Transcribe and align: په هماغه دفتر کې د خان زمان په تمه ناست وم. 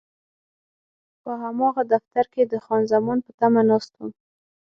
په 1.23 1.31
هماغه 1.41 1.83
دفتر 1.93 2.25
کې 2.33 2.43
د 2.51 2.53
خان 2.65 2.81
زمان 2.93 3.17
په 3.25 3.31
تمه 3.39 3.61
ناست 3.69 3.91
وم. 3.97 4.11